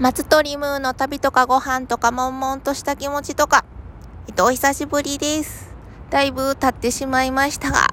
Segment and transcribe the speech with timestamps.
[0.00, 3.64] 松鳥ムーの旅とかご飯とか悶々とした気持ちとか、
[4.26, 5.72] えっと、お久しぶりです。
[6.10, 7.86] だいぶ経ってしまいましたが、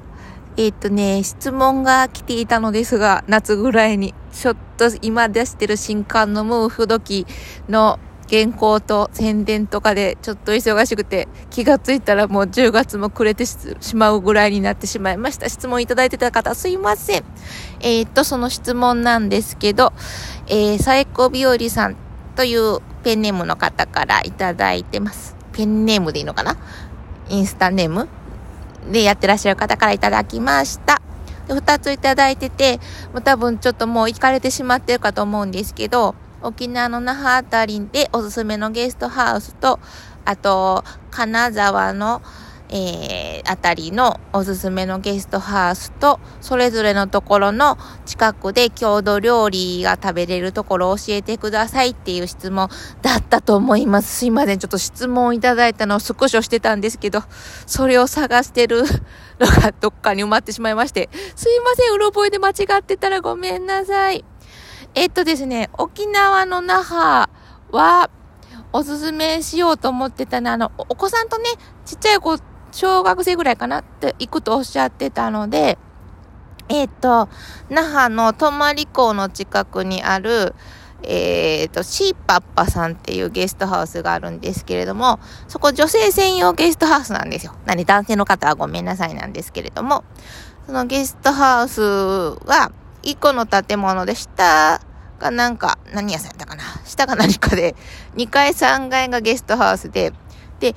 [0.57, 7.27] えっとね、質問が来ていたのですが、夏ぐらいに、ちょっと今出してる新刊のムーフ時
[7.69, 7.99] の
[8.31, 13.57] 原稿と宣伝とかでちょっと忙しくて気がついたらもう10月も暮れてし
[13.97, 15.49] まうぐらいになってしまいました。
[15.49, 17.23] 質問いただいてた方すいません。
[17.81, 19.91] えー、っと、その質問なんですけど、
[20.47, 21.97] えー、サエコ日和さん
[22.37, 25.35] というペンネームの方からいただいてます。
[25.51, 26.55] ペンネームでいいのかな？
[27.27, 28.07] インスタネーム
[28.89, 31.01] でやってらっしゃる方からいただきました。
[31.47, 32.79] で、2ついただいてて、
[33.11, 39.79] もう多分ちょっともう行かれてしまってるかと思うんですけど、沖縄の那覇あたりでおすすめのゲストハウスと、
[40.25, 42.21] あと、金沢の、
[42.73, 52.69] えー、あたりのおすすめのゲストハウスと、それぞれのところの近くで郷土料理が食べれるところを教えてくださいっていう質問
[53.01, 54.19] だったと思います。
[54.19, 54.59] すいません。
[54.59, 57.23] ちょっと質問いただいたのをスクショしてたんですけど、
[57.67, 58.83] それを探してる
[59.39, 61.93] のがどっかに埋まってしまいまして、すいません。
[61.93, 64.23] うろ覚えで間違ってたらごめんなさい。
[64.93, 67.31] えっとですね、沖縄の那覇
[67.71, 68.09] は、
[68.73, 71.45] おすすめしようと思ってたのあの、お子さんとね、
[71.85, 72.37] ちっちゃい子、
[72.71, 75.77] 小学生ぐらいかなって行くとおっしゃってたので、
[76.69, 77.27] えっと、
[77.69, 80.55] 那覇の泊港の近くにある、
[81.03, 87.55] えっ、と、シーパッパさんっていうゲストハウスがあるんですけれども、そこ女性専用ゲストハウスなんですよ。
[87.65, 90.03] 何男性の方はごめんなさいなんですけれども、
[90.65, 92.71] そのゲストハウスは、
[93.03, 94.81] 一個の建物で、下
[95.19, 97.75] がなんか、何屋さんやったかな下が何かで、
[98.15, 100.13] 2階3階がゲストハウスで、
[100.59, 100.75] で、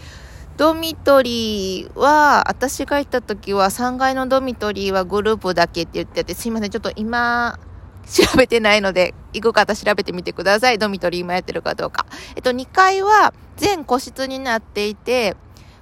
[0.56, 7.58] ドミトリーは、私が行った時は3階のドミトリーはグループだけって言ってて、すいません、ちょっと今、
[8.06, 10.78] 調べてないので、行く方調べてみてください。
[10.78, 12.06] ドミトリー今やってるかどうか。
[12.36, 15.36] えっと、2階は全個室になっていて、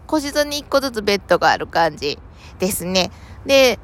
[0.07, 2.19] 個室に1個ずつベッドがある感じ
[2.59, 3.11] ですね。
[3.45, 3.79] で、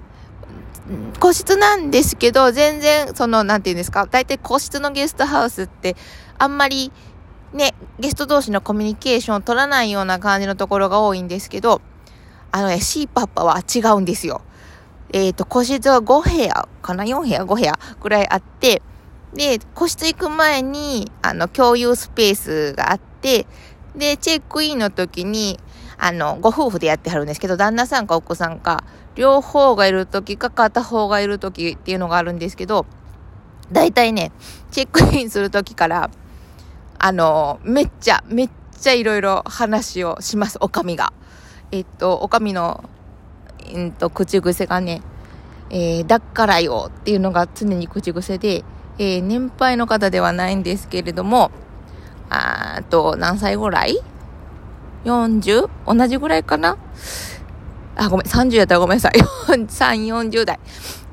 [1.20, 5.96] 個室なんですけど、全然、その、なんて言うんですか、大体個室のゲストハウスって、
[6.38, 6.92] あんまり、
[7.52, 11.80] ね、ゲスト同士のコミュニケーションを取らないような感じのところが多いんですけど、
[12.52, 14.42] あのね、シーパッパは違うんですよ。
[15.12, 18.82] えっ、ー、と、個室は5部屋かな ?4 部屋 ?5 部屋ぐらいあって、
[19.34, 23.46] で、個室行く前に、あの、共有スペースがあって、
[23.96, 25.58] で、チェックインの時に、
[25.98, 28.84] あの、ご夫婦でやってはるんですけど、旦那さんかお子さんか、
[29.16, 32.86] 両方がいる時か片方がいる時っていうのがあるんですけど、
[33.72, 34.30] 大体ね、
[34.70, 36.10] チェックインする時から、
[36.98, 38.50] あの、めっちゃ、めっ
[38.80, 41.12] ちゃいろいろ話をします、おかみが。
[41.72, 42.84] えっと、おかみの、
[43.66, 45.02] えっと、口癖がね、
[45.70, 48.64] えー、だからよっていうのが常に口癖で、
[48.98, 51.50] えー、年配の方ではないんですけれども、
[52.30, 53.98] あと、何歳ぐらい
[55.04, 55.68] 40?
[55.86, 56.76] 同じぐらいかな？
[57.96, 59.12] あ、ごめん、30やったらごめんなさい。
[59.48, 59.66] 3、
[60.28, 60.58] 40代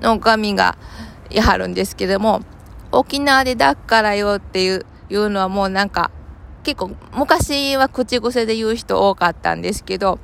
[0.01, 0.77] のおかみが
[1.29, 2.41] やはるんですけども、
[2.91, 6.11] 沖縄でだからよっていう、いうのはもうなんか、
[6.63, 10.19] 結構昔は口癖で言う人多かったんですけど、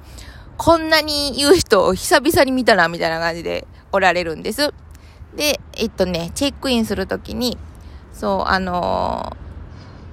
[0.58, 4.74] こんなに言う人を久々に見たな、みたいな感じでおられるんです。
[5.36, 7.58] で、えっとね、チェックインするときに、
[8.14, 9.36] そう、あの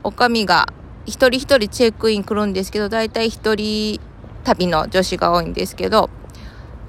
[0.05, 0.69] ー、おかみが
[1.09, 3.99] 一人一人チェックイン来るんですけど、だいたい一人
[4.45, 6.11] 旅の女子が多いんですけど、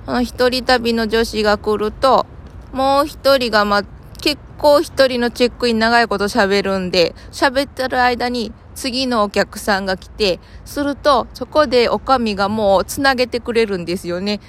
[0.05, 2.25] その一人旅の女子が来ると、
[2.73, 3.83] もう一人がま、
[4.21, 14.41] 結構一人のチェックイン長いこと喋るんで、喋ってる間に次のお客さんが来て、すると、そこでおかみがもう繋げてくれるんですよね。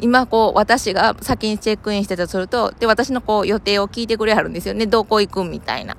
[0.00, 4.86] 今こう、私が先にチェックインしてたとすると、で、私のこう予定を聞いてくれはるんですよね。
[4.86, 5.96] どこ行くみたいな。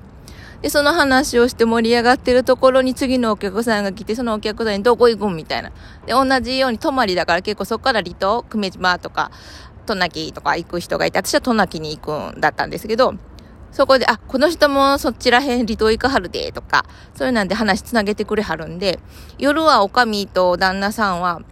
[0.64, 5.72] で、その話をして盛り上がってるところに次のお客さんが来て、そのお客さんにどこ行くんみたいな。
[6.06, 9.30] で、同じように泊まりだから結構そこから離島、久米島とか、
[9.84, 13.12] トナキとか行く人がいて、私はトナキに行くんだったんですけど、
[13.72, 19.00] そこで、あ、この人もそっちらへん離島行かはるで、とか、そういうなんで話つなげてくれはるんで、
[19.36, 21.42] 夜はおかみと旦那さんは、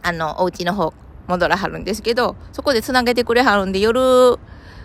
[0.00, 0.94] あの、お家の方
[1.26, 4.38] 戻らはるんですけど、そこでつなげてくれはるんで、夜、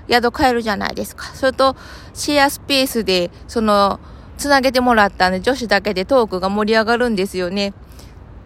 [0.09, 1.25] 宿帰るじゃないですか。
[1.33, 1.75] それと、
[2.13, 3.99] シェアスペースで、その、
[4.37, 7.73] つなげてもらったんで、女子だけでトークが盛り上がるんですよね。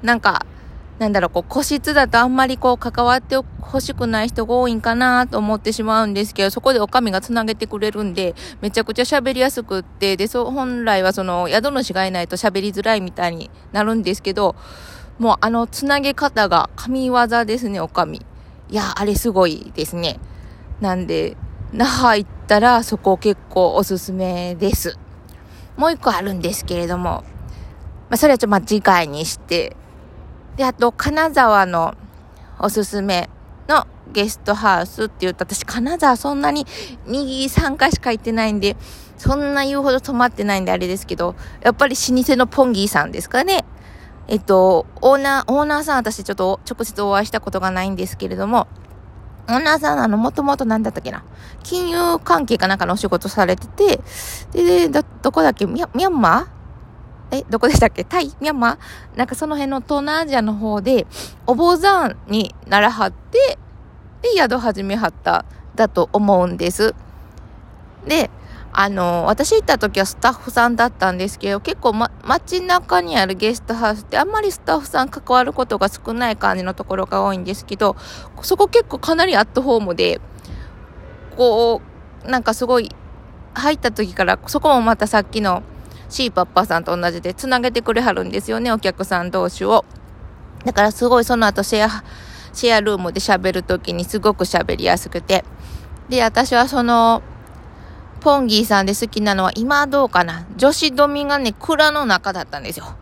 [0.04, 0.46] なんか、
[1.00, 14.56] なんだろう、こう、個室だとあんまりこう、関わってほしくない人が多いんかなと思ってしまうんですけど、そこでおかみがつなげてくれるんで、めちゃくちゃ喋りやすくって、で、そう、本来はその、宿主がいないと喋りづらいみたいになるんですけど、
[15.20, 18.26] もうあの、つなげ方が神業ですね、おかみ。
[18.70, 20.20] いや、あれすごいですね。
[20.82, 21.38] なんで、
[21.74, 24.98] 那覇行ったらそこ結構おすすめです。
[25.76, 27.24] もう一個あるんですけれども、
[28.10, 29.76] まあ、それはちょっとまあ次回にして、
[30.56, 31.94] で、あと、金沢の
[32.58, 33.30] おすすめ
[33.68, 36.66] のゲストハウスって言うと、私、金沢そんなに
[37.06, 38.76] 右3回しか行ってないんで、
[39.18, 43.66] そんな言うほど泊まってないんであれですけど、やっぱり老舗のポンギーさんですかね。
[44.28, 48.68] えっと、オーナー、オーナーさん私ちょっと直接お会いしたことがないんですけれども、
[49.48, 51.24] 女さんあの、もともと何だったっけな？
[51.64, 54.02] 金融関係かなんかのお仕事されてて、
[54.52, 55.66] で、で、ど、どこだっけ？
[55.66, 57.38] ミャミャンマー？
[57.38, 58.04] え、どこでしたっけ？
[58.04, 58.34] タイ？
[58.40, 59.18] ミャンマー？
[59.18, 61.08] なんかその辺の東南アジアの方で、
[61.46, 63.58] お坊さんにならはって、
[64.22, 65.46] で、宿始めはった、
[65.76, 66.96] だと思うんです。
[68.06, 68.30] で、
[68.80, 77.96] あの、私行った時はスタッフさんだったんですけど、結構、ま、街中にあるゲストハウスってあんまりスタッフさん関わることが少ない感じのところが多いんですけど、
[78.44, 80.22] そこ結構かなりアットホームで、
[81.36, 81.82] こ
[82.24, 82.96] う、なんかすごい、
[83.56, 85.64] 入った時から、そこもまたさっきの
[86.08, 89.86] シーパッパさんと同じで繋げてくれはるんですよね、お客さん同士を。
[90.66, 92.04] だからすごいその後シェア、
[92.54, 95.44] シェアルームで喋る時にすごく喋りやすくて。
[96.10, 97.24] で、私はその、
[98.20, 100.46] ポンギーさんで好きなのは今どうかな？
[100.58, 102.96] 女子ドミがね、蔵の中だったんですよ。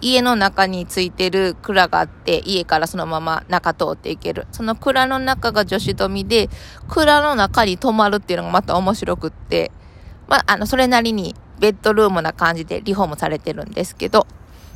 [0.00, 4.48] 家の中についてる蔵があって、家からそのまま中通っていける。
[4.50, 6.48] その蔵の中が女子ドミで、
[6.88, 9.70] 蔵の中に泊まるっていうのがまた面白くって、
[10.26, 14.26] まあ、あの、それなりにベッドルームな感じでリフォームされてるんですけど、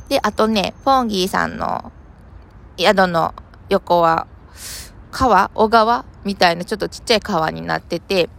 [0.07, 1.91] で、あとね、ポンギーさんの
[2.77, 3.35] 宿の
[3.67, 4.27] 横は、
[5.11, 5.51] 川？
[5.55, 6.05] 小川？
[6.23, 8.29] みたいなちょっとちっちゃい川になってて、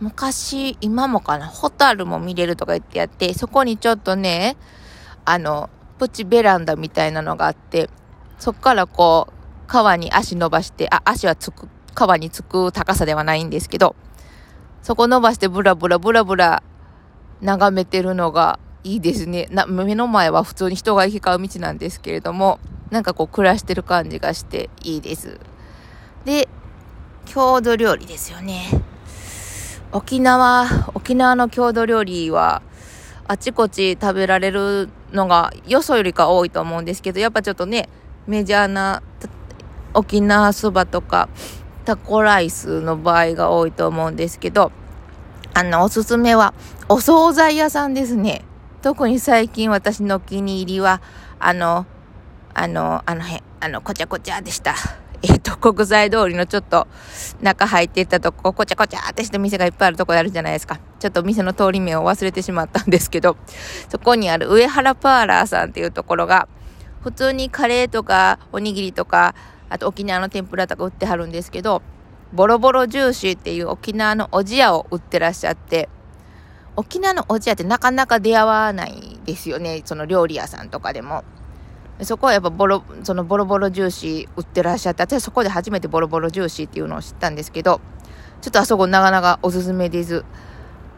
[0.00, 4.56] 昔、今もかな、ホタルも見れるとか言ってやって、そこにちょっとね、
[5.26, 5.68] あの、
[5.98, 7.90] プチベランダみたいなのがあって、
[8.38, 9.32] そっからこう、
[9.66, 13.94] 川に足伸ばして、あ、足はつく、川につく高さではないんですけど、
[14.82, 16.62] そこ伸ばしてブラブラブラブラ
[17.42, 19.48] 眺めてるのがいいですね。
[19.50, 22.58] な、目の前は普通に人が行き交う道なんですけれども、
[22.90, 25.38] なんかこう暮らしてる感じがしていいです。
[26.24, 26.48] で、
[27.26, 28.89] 郷土料理ですよね。
[29.92, 32.62] 沖縄、沖縄の郷土料理は、
[33.26, 37.88] あちこち食べられるのが、よそよりか多いと思うんですけど、やっぱちょっとね、
[38.28, 39.02] メジャーな
[39.92, 41.28] 沖縄そばとか、
[41.84, 44.70] タコライスの場合が多いと思うんですけど、
[45.54, 46.54] あの、おすすめは、
[46.88, 48.44] お惣菜屋さんですね。
[48.82, 51.00] 特に最近私のお気に入りは、
[51.40, 51.84] あの、
[52.54, 54.76] あの、あの辺、あの、こちゃこちゃでした。
[55.22, 56.88] えっ、と、国際通りのちょっと
[57.42, 60.80] 中入っていったとこ、こちゃこちゃってした店がいっぱいあるとこあるじゃないですか。
[60.98, 63.36] ちょっと店の通り名を忘れてしまったんですけど、
[63.90, 66.48] そこにある上原パーラーさんっていうところが、
[67.02, 69.34] 普通にカレーとかおにぎりとか、
[69.68, 71.82] あと沖縄の天ぷらとか売ってはるんですけど、
[72.32, 75.90] ボロボロジューシーっていう沖縄のおじやを売ってらっしゃって、
[76.76, 79.82] 沖縄のおじやってなかなか出会わないですよね。
[79.84, 81.24] その料理屋さんとかでも。
[82.02, 87.80] そこはやっぱボロ、そのボロボロジューシー売ってらっしゃって、私はそこで初めてボロボロジューシーっていうのを知ったんですけど、
[88.40, 90.24] ちょっとあそこなかなかおすすめです。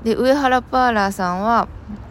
[0.05, 1.69] で、上原パーラーさんは、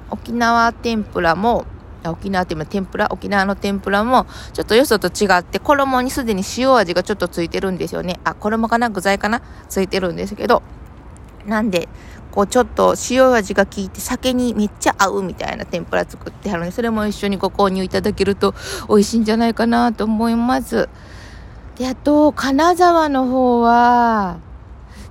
[0.10, 1.66] 沖縄天ぷらも、
[2.04, 3.08] 沖縄って今天ぷら？
[3.12, 8.20] 沖縄の天ぷらも、ちょっとよそと違って、衣にすでに塩味がちょっとついてるんですよね。
[8.24, 8.90] あ、衣かな？
[8.90, 9.42] 具材かな？
[9.70, 10.64] ついてるんですけど。
[11.46, 11.88] なんで、
[12.32, 18.56] こうちょっと塩味が効いて酒にめっちゃ合うみたいな天ぷら作ってはるので、それも一緒にご購入いただけると
[18.88, 20.90] 美味しいんじゃないかなと思います。
[21.78, 24.40] で、あと、金沢の方は、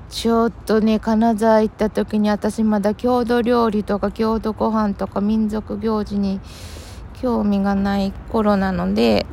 [0.09, 6.41] ちょっとね、金沢行った時に私まだ郷土料理とか郷土ご飯とか民族行事に
[7.21, 9.27] 興味がない頃なので、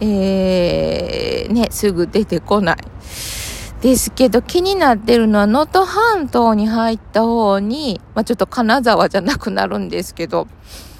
[0.00, 2.76] えー、ね、すぐ出てこない。
[3.84, 10.48] ですけど気になってるのは能登半島に入った方に、まあ、ちょっと金沢じゃなくなるんですけど、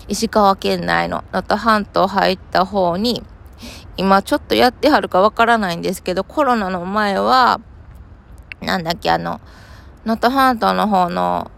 [0.07, 3.23] 石川県内の能登半島入った方に、
[3.97, 7.59] 今ちょっとやってはるかわからないんですけど、コロナの前は、
[8.61, 9.41] なんだっけ、あの、
[10.05, 11.51] 能登半島の方の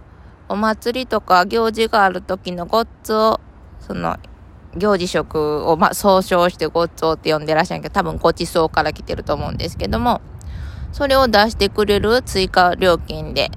[0.49, 3.41] お祭りとか行事がある時のごっつを、
[3.81, 4.17] その、
[4.77, 10.21] 行事食を、まあ、総称してごっつおって呼んでらっしゃるけど、多分ごちそうから来てると思うんですけども、
[10.97, 13.51] それを出してくれる追加料金で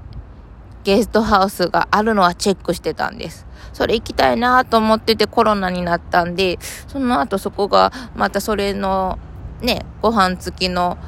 [0.84, 3.46] ゲストハウスがあるのはチェックしてたんです。
[3.72, 9.18] それ行きたいなと思っててコロナになったんで、その後そこがまたそれの
[9.62, 10.98] ね、ご飯付きの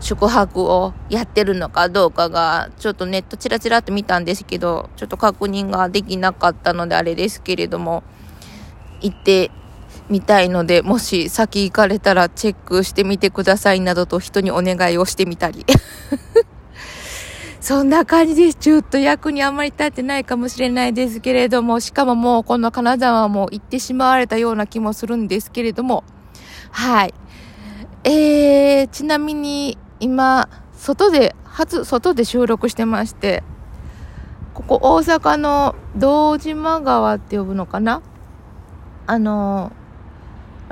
[0.00, 8.02] 宿泊をやってるのかどうかが、ちょっとネットチラチラと見たんですけど、ちょっと確認ができなかったのであれですけれども、
[9.02, 9.50] 行って
[10.08, 15.64] みたいので、もし先行かれたらチェックしてみてくださいなどと人にお願いをしてみたり
[17.60, 18.56] そんな感じです。
[18.56, 26.02] ちょっと役にあまり立ってないかもしれないですけれども、しかももうこの金沢も行ってしまわれたような気もするんですけれども、
[26.72, 27.14] はい。
[28.02, 33.44] えー、ちなみに今、外で、初、外で収録してまして、
[34.54, 38.02] ここ大阪の道島川って呼ぶのかな？
[39.06, 39.70] あの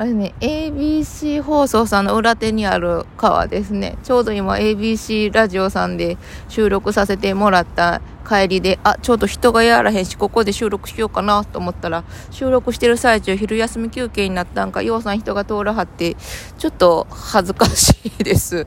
[0.01, 3.99] あれね、ABC 放送さんの裏手にある川ですね。
[4.03, 6.17] ちょうど今 ABC ラジオさんで
[6.49, 16.17] 収録させてもらった帰りで、あ、ちょうど人がやらへんし、ここで収録しようかなと思ったら、収録してる最中、昼休み休憩になったんか、ようさん人が通らはって、
[16.57, 18.67] ちょっと恥ずかしいです。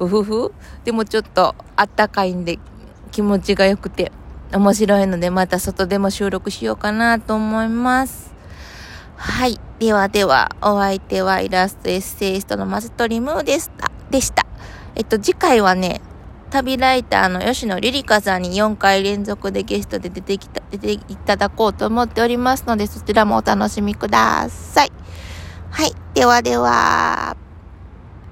[0.00, 0.52] うふふ。
[0.84, 2.58] でもちょっとあったかいんで
[3.10, 4.12] 気持ちが良くて
[4.52, 8.37] 面白いのでまた外でも収録しようかなと思います。
[9.18, 9.58] はい。
[9.80, 13.90] ではでは、お相手はイラストエッセイストのマストリムーでした。
[14.10, 14.46] でした。
[14.94, 16.00] えっと、次回はね、
[16.50, 24.92] 旅ライターの吉野リリカさんに4回連続でゲストで出てきた、出ていただこうと思っておりますので、そちらもお楽しみください。
[25.70, 25.92] はい。
[26.14, 27.47] ではでは。